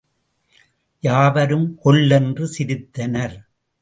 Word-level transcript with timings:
யாவரும் 1.03 1.67
கொல்லென்று 1.83 2.47
சிரித்தனர். 2.57 3.37